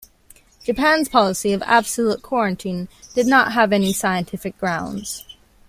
[0.63, 2.89] Japan's policy of absolute quarantine...
[3.13, 5.23] did not have any scientific grounds.